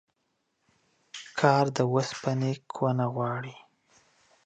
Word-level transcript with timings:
کار 1.39 1.65
د 1.75 1.77
اوسپني 1.91 2.53
کونه 2.73 3.05
غواړي. 3.13 3.55